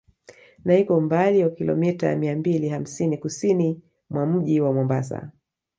Na 0.65 0.73
iko 0.81 0.97
umbali 1.01 1.43
wa 1.43 1.49
Kilometa 1.49 2.15
mia 2.15 2.35
mbili 2.35 2.69
hamsini 2.69 3.17
Kusini 3.17 3.81
mwa 4.09 4.25
Mji 4.25 4.61
wa 4.61 4.73
Mombasa 4.73 5.31